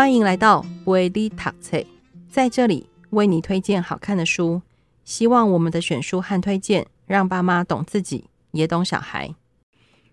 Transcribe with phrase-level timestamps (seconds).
[0.00, 1.86] 欢迎来到维利塔翠，
[2.30, 4.62] 在这里为你推荐好看的书。
[5.04, 9.34] 希望我们的选书和推荐，让爸妈懂自己，也懂小孩。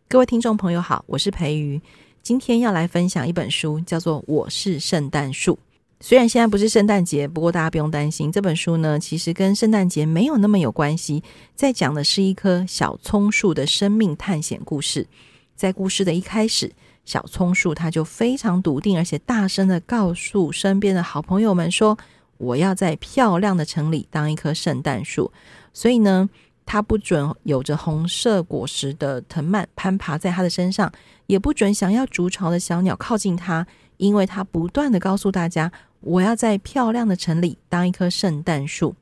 [0.10, 1.82] 各位听众朋友好，我是培瑜，
[2.21, 5.54] 今天要来分享一本书，叫做《我是圣诞树》。
[6.02, 11.24] 虽然现在不是圣诞节，不过大家不用担心，这本书呢，其实跟圣诞节没有那么有关系，
[11.56, 15.08] 在讲的是一棵小葱树的生命探险故事。
[15.57, 16.71] 在故事的一开始，
[17.04, 21.97] 小葱树他就非常笃定，而且大声的告诉身边的好朋友们说
[22.38, 25.32] ：“我要在漂亮的城里当一棵圣诞树。”
[25.74, 26.30] 所以呢，
[26.64, 30.92] 他不准有着红色果实的藤蔓攀爬在他的身上，
[31.25, 33.66] 也不准想要筑巢的小鸟靠近他，
[33.97, 38.95] 因为他不断的告诉大家：“我要在漂亮的城里当一棵圣诞树。”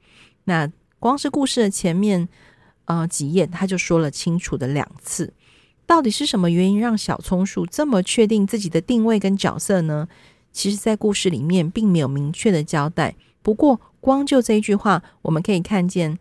[0.45, 2.29] 那光是故事的前面
[2.85, 5.33] 呃几页，他就说了清楚的两次。
[5.87, 10.07] 到底是什么原因让小葱树这么确定自己的定位跟角色呢？
[10.51, 13.15] 其实，在故事里面并没有明确的交代。
[13.41, 16.17] 不过，光就这一句话，我们可以看见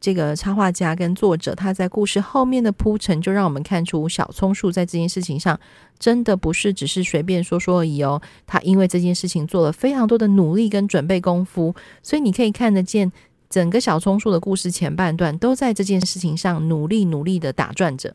[0.00, 5.58] 这个插画家跟作者他在故事后面的铺陈，就让我们看出小葱树在这件事情上
[5.98, 8.22] 真的不是只是随便说说而已哦。
[8.46, 13.10] 他因为这件事情做了非常多的努力跟准备功夫，所以你可以看得见
[13.50, 18.14] 整个小葱树的故事前半段都在这件事情上努力努力的打转着。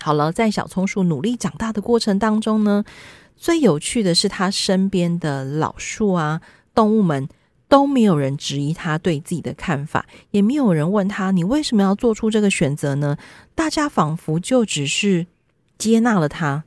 [0.00, 2.84] 好了，在小葱树努力长大的过程当中呢，
[3.36, 6.40] 最有趣的是他身边的老树啊、
[6.74, 7.28] 动物们
[7.68, 13.16] 都没有人质疑他对自己的看法，也没有人问他你为什么要做出这个选择呢？
[13.54, 15.26] 大家仿佛就只是
[15.78, 16.64] 接纳了他。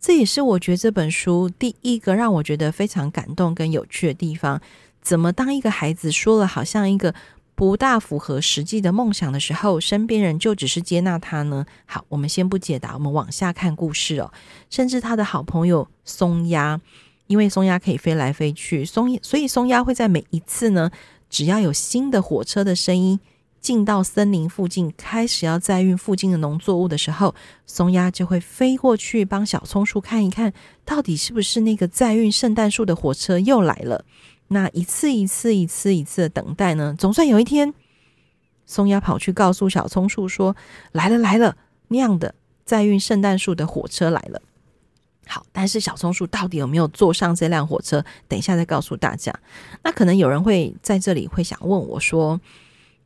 [0.00, 4.60] 这也是我觉得这本书第一个让我觉得非常感动跟有趣的地方。
[5.02, 7.14] 怎么当一个孩子说了好像一个
[7.60, 11.66] 不大符合实际的梦想的时候，身边人就只是接纳他呢？
[11.84, 14.32] 好，我们先不解答，我们往下看故事哦。
[14.70, 16.80] 甚至他的好朋友松鸦，
[17.26, 20.90] 因为松鸦可以飞来飞去，松所以松鸦会在每一次呢，
[21.28, 23.20] 只要有新的火车的声音
[23.60, 27.34] 进到森林附近，开始要载运附近的农作物的时候，
[27.66, 30.54] 松鸦就会飞过去帮小松树看一看，
[30.86, 34.06] 到底是不是那个载运圣诞树的火车又来了。
[34.52, 37.72] 那一次一次一次一次的等待呢，总算有一天，
[38.66, 40.56] 松鸦跑去告诉小松树说
[40.90, 41.56] ：“来了来了，
[41.86, 42.34] 那样的
[42.64, 44.42] 载运圣诞树的火车来了。”
[45.28, 48.04] 好，但是小松树到底有没有坐上这辆火车？
[48.26, 49.32] 等一下再告诉大家。
[49.84, 52.40] 那可能有人会在这里会想问我说：“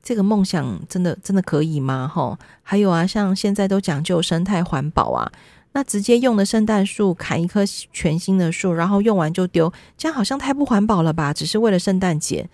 [0.03, 5.31] 这个梦想真的真的可以吗？”哈，还有啊，像现在都讲究生态环保啊。
[5.75, 11.35] 那直接用的圣诞树，砍一棵全新的树，然后用完就丢，这样好像太不环保了吧？
[11.35, 12.49] 只是为了圣诞节。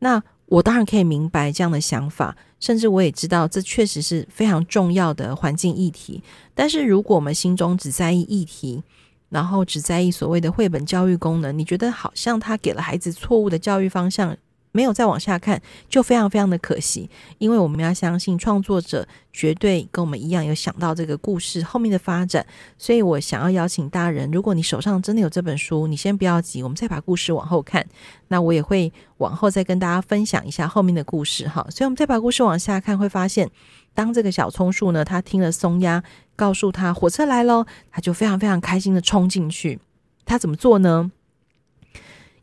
[0.00, 6.22] 那我当然可以明白这样的想法，甚至我也知道这确实是非常重要的环境议题。
[6.54, 8.82] 但是如果我们心中只在意议题，
[9.28, 14.36] 然后只在意所谓的绘本教育功能，你觉得好像他给了孩子错误的教育方向？
[14.72, 17.08] 没有再往下看，就非常非常的可惜。
[17.38, 22.44] 因为我们要相信创作者绝对跟我们一样有想到这个故事后面的发展，
[22.76, 27.86] 所以我想要邀请大人，如果你手上真的有这本书，你先不要急，我们再把故事往后看。
[28.28, 31.66] 那我也会往后再跟大家分享一下后面的故事哈。
[31.70, 33.50] 所以我们再把故事往下看，会发现，
[33.94, 36.02] 当这个小松树呢，他听了松鸦
[36.34, 39.78] 告诉他火车来喽，他就非常非常开心的冲进去。
[40.24, 41.12] 他怎么做呢？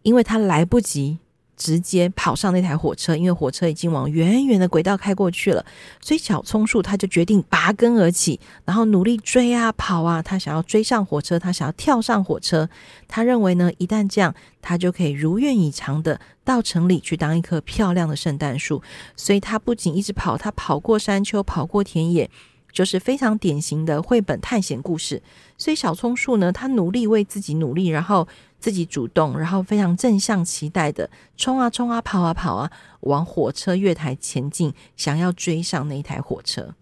[0.03, 1.17] 因为他来不及。
[1.59, 5.63] 直接跑上那台火车，因为火车已经往远远的轨道开过去了，
[6.01, 12.67] 所以小葱树他就决定拔根而起，然后努力追啊跑啊，他想要追上火车，他想要跳上火车。
[13.07, 18.81] 他认为呢，一旦这样，他就可以如愿以偿的到城里去当一棵漂亮的圣诞树。
[19.17, 22.31] 所以他不仅一直跑，他跑过山丘，跑过田野。
[22.71, 25.23] 就是非常典型的绘本探险故事，
[25.57, 28.27] 所以小葱树呢，他努力为自己努力，然后
[28.59, 36.75] 自己主动，然后非常正向期待的冲啊冲啊跑啊跑啊，往火车月台前进，想要追上那一台火车。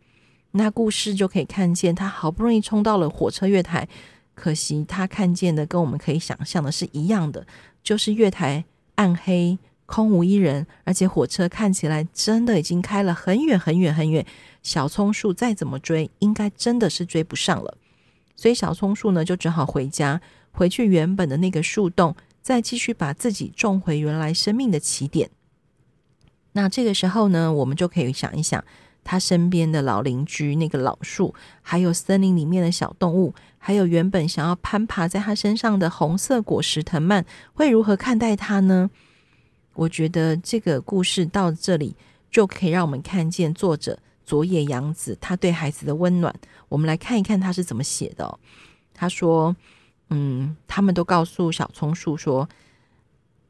[0.52, 3.88] 那故事就可以看见，他好不容易冲到了火车月台，
[4.34, 7.46] 可惜他看见的跟我们可以想象的是一样的，
[7.84, 8.66] 就是月台
[8.96, 9.57] 暗黑。
[9.90, 14.25] 空无一人，而且火车看起来真的已经开了很远很远很远。
[14.62, 17.78] 小葱树再怎么追，应该真的是追不上了。
[18.36, 20.19] 所以小葱树呢，就只好回家，
[20.57, 25.30] 回去原本的那个树洞，再继续把自己种回原来生命的起点。
[26.54, 28.63] 那这个时候呢，我们就可以想一想，
[29.04, 37.24] 他身边的老邻居那个老树，还有森林里面的小动物，还有原本想要攀爬在他身上的红色果实藤蔓，
[37.54, 38.89] 会如何看待他呢？
[39.75, 41.95] 我觉得这个故事到这里
[42.31, 46.33] 就可以让我们看见作者佐野洋子他对孩子的温暖。
[46.68, 48.39] 我们来看一看他是怎么写的哦。
[48.92, 49.56] 他说
[50.09, 52.48] ：“嗯，他们都告诉小松树说。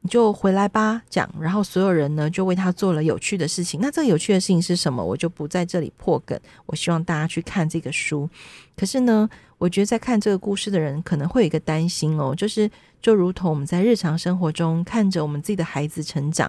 [0.00, 3.80] 你就回来吧，讲，然后所有人呢就为他做了有趣的事情。
[3.82, 5.04] 那这个有趣的事情是什么？
[5.04, 6.38] 我就不在这里破梗。
[6.66, 8.30] 我希望大家去看这个书。
[8.76, 9.28] 可是呢，
[9.58, 12.70] 我觉得在看这个故事的人可能会有一个担心哦，就是
[13.02, 16.48] 就如同我们在日常生活中看着我们自己的孩子成长，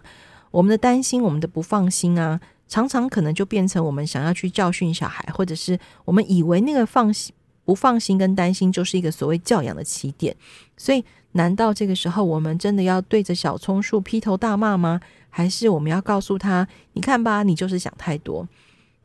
[0.52, 7.34] 我们的担心、我们的不放心啊，常常可能就变成我们想要去教训小孩，或者是我们以为那个放心、
[7.70, 10.36] 不放心跟担心就是一个所谓教养的起点，
[10.76, 11.06] 所以。
[11.34, 15.00] 难道这个时候我们真的要对着小松树劈头大骂吗？
[15.30, 18.48] 还是我们要告诉他：“你看吧，你就是想太多。”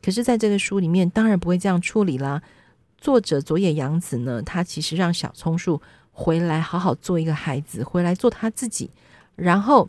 [0.01, 2.41] 可是，在这个书里面，当然不会这样处理啦。
[2.97, 5.79] 作者佐野洋子呢，他其实让小松树
[6.11, 8.89] 回来好好做一个孩子，回来做他自己，
[9.35, 9.87] 然后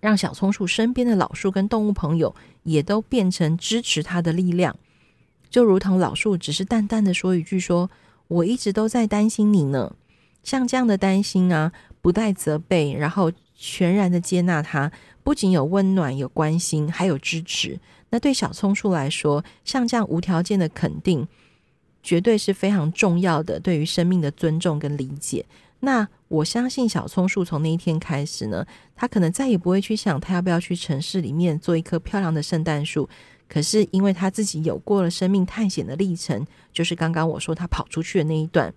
[0.00, 4.74] 让小松树身边的老树跟动物朋友也都变成支持他的力量。
[5.52, 7.90] 就如同老树只是淡淡的说一句：“说
[8.26, 9.94] 我一直都在担心你呢。”
[10.42, 11.70] 像这样的担心啊，
[12.00, 14.90] 不带责备，然后全然的接纳他，
[15.22, 17.78] 不仅有温暖、有关心，还有支持。
[18.08, 21.28] 那对小松树来说，像这样无条件的肯定，
[22.02, 25.44] 绝对是非常重要的，对于生命的尊重跟理解。
[25.80, 28.64] 那我相信小松树从那一天开始呢，
[28.96, 33.06] 他可能再也不会去想他要不要去城市里面做一棵漂亮的圣诞树。
[33.52, 38.72] 可是因为他自己有过了生命探险的历程，就是刚刚我说他跑出去的那一段，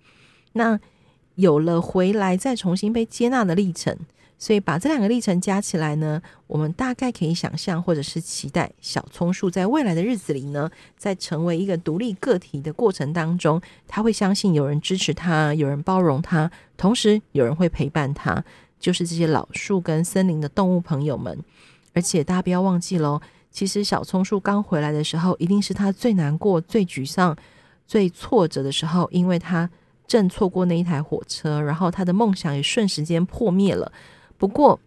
[0.52, 0.78] 那。
[1.36, 3.94] 有了回来再重新被接纳的历程，
[4.38, 18.42] 所以把这两个历程加起来呢，我们大概可以想象或者是期待小松树在未来的日子里呢，在成为一个独立个体的过程当中，他会相信有人支持他，有人包容他，同时有人会陪伴他，
[18.80, 21.38] 就是这些老树跟森林的动物朋友们。
[21.92, 23.20] 而且大家不要忘记喽，
[23.56, 27.34] 其实小松树刚回来的时候，一定是他最难过、最沮丧、
[27.86, 29.70] 最挫折的时候，因为他。
[30.08, 33.90] 正错过那一台火车，然后他的梦想也瞬时间破灭了。
[34.38, 34.78] 不过，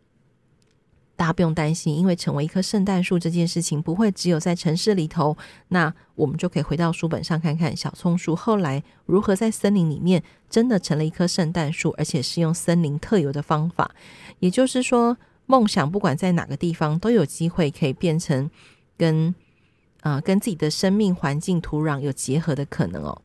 [1.17, 5.35] 大家不用担心，因为成为一棵圣诞树这件事情不会只有在城市里头。
[5.67, 13.91] 那我们就可以回到书本上看看小松树后来如何在森林里面真的成了一棵圣诞树，而且是用森林特有的方法。
[14.39, 15.17] 也就是说，
[15.49, 18.47] 梦想不管在哪个地方都有机会可以变成
[18.95, 19.33] 跟
[20.01, 23.19] 啊、呃、跟自己的生命环境土壤有结合的可能哦。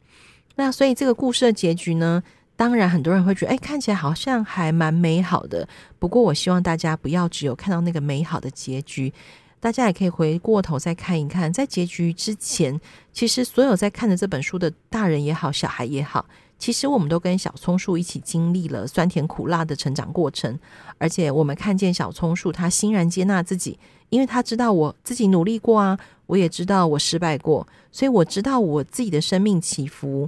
[0.55, 2.23] 那所以这个故事的结局呢，
[2.56, 5.69] 当然很多人会觉得，哎，看起来好像还蛮美好的。
[5.99, 9.12] 不过，我希望大家不要只有看到那个美好的结局，
[9.61, 12.81] 大家也可以回过头再看一看，在结局之前，
[13.12, 16.25] 其实所有在看着这本书的大人也好，小孩也好，
[16.65, 20.59] 其实我们都跟小松树一起经历了酸甜苦辣的成长过程。
[20.97, 23.79] 而且，我们看见小松树，他欣然接纳自己，
[24.09, 30.27] 因为他知道我自己努力过啊，我也知道我失败过，所以我知道我自己的生命起伏。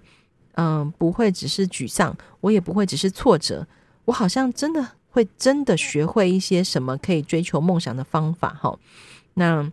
[0.57, 3.67] 嗯，不会只是沮丧，我也不会只是挫折，
[4.05, 8.79] 我好像真的会真的学会一些什么可以追求梦想的方法哈。
[9.33, 9.73] 那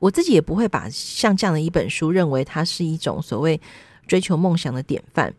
[0.00, 3.60] 我自己也不会把像这样的一本书认为它是一种所谓
[4.08, 5.32] 追求梦想的典范。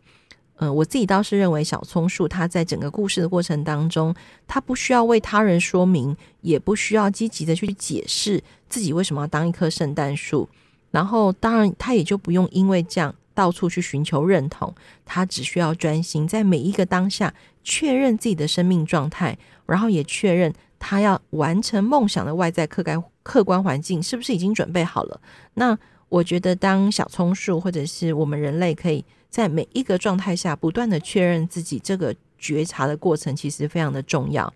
[0.62, 4.14] 嗯，我自己倒是认为小松树他在整个故事的过程当中，
[4.46, 10.48] 他不需要为他人说明，也不需要积极的去解释自己为什么要当一棵圣诞树，
[10.92, 13.12] 然后当然他也就不用因为这样。
[13.34, 14.74] 到处去寻求认同，
[15.06, 17.32] 他只需要专心在每一个当下
[17.64, 25.18] 确认自己的生命状态，然后也确认他要完成梦想的外在客观客观环境是不是已经准备好了。
[25.54, 25.76] 那
[26.10, 29.02] 我觉得，当小松树或者是我们人类可以
[29.32, 34.52] 在每一个状态下不断的确认自己，这个觉察的过程其实非常的重要。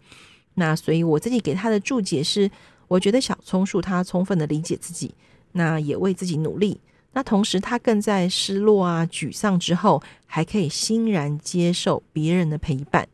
[0.54, 2.50] 那所以我自己给他的注解是，
[2.86, 5.14] 我觉得小松树他充分的理解自己，
[5.52, 6.78] 那也为自己努力。
[7.14, 13.08] 那同时，他更在失落啊、沮丧之后，还可以欣然接受别人的陪伴，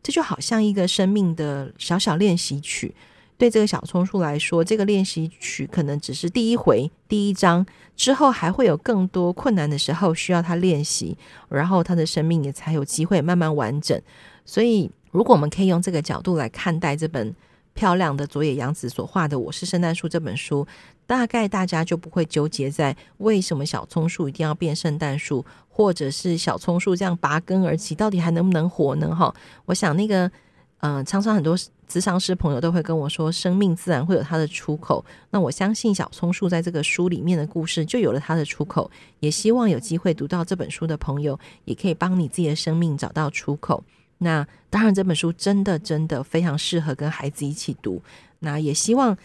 [0.00, 2.94] 这就好像一个生命的小小练习曲。
[3.38, 7.64] 对这个小松树来说，这个练习曲可能只是第一回、第一章，
[7.96, 11.16] 之后还会有更多困难的时候需要他练习，
[11.48, 13.98] 然后他的生命也才有机会慢慢完整。
[14.44, 17.32] 所以，如果我们可以用这个角度来看待这本
[17.74, 20.66] 漂亮的佐野洋子所画的《我是圣诞树》这本书。
[21.06, 29.14] 大概大家就不会纠结在为什么小松树一定要变圣诞树，或者是小松树这样拔根而起，到底还能不能活呢？
[29.16, 30.30] 哈，我想那个，
[30.78, 31.56] 呃，常常很多
[31.88, 35.04] 咨商师朋友都会跟我说，生命自然会有它的出口。
[35.30, 38.90] 那我相信小松树在这个书里面的故事就有了它的出口。
[39.20, 43.82] 也希望有机会读到这本书的朋友，也可以帮你自己的生命找到出口。
[44.18, 48.02] 那当然，这本书真的真的非常适合跟孩子一起读。
[48.40, 49.16] 那也希望。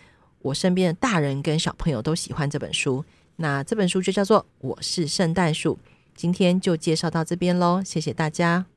[0.43, 3.05] 我身边的大人跟小朋友都喜欢这本书，
[3.37, 5.75] 那这本书就叫做《我是圣诞树》。
[6.17, 8.72] 今天就介绍到这边喽，谢谢大家。